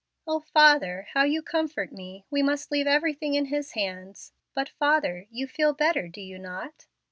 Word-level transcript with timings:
"O 0.25 0.39
father, 0.39 1.09
how 1.13 1.25
you 1.25 1.43
comfort 1.43 1.91
me! 1.91 2.25
We 2.31 2.41
must 2.41 2.71
leave 2.71 2.87
everything 2.87 3.35
in 3.35 3.45
His 3.53 3.73
hands. 3.73 4.33
But, 4.55 4.69
father, 4.69 5.27
you 5.29 5.45
feel 5.45 5.73
better, 5.73 6.07
do 6.07 6.21
you 6.21 6.39
not?" 6.39 6.87